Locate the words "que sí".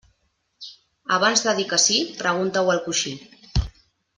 1.73-1.99